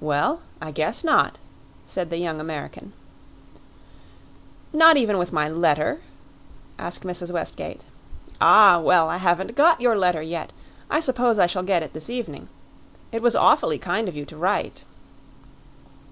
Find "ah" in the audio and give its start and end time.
8.40-8.78